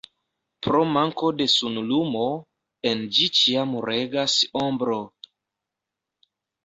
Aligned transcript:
Pro 0.67 0.79
manko 0.93 1.29
de 1.41 1.45
sunlumo, 1.55 2.23
en 2.93 3.05
ĝi 3.19 3.29
ĉiam 3.41 3.79
regas 3.91 4.39
ombro. 4.63 5.01